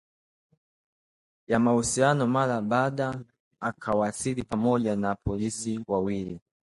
ya 1.51 1.57
Malumbano 1.65 2.23
mara 2.35 2.57
baba 2.71 3.09
akawasili 3.59 4.43
pamoja 4.43 4.95
na 4.95 5.15
polisi 5.15 5.79
wawili 5.87 6.41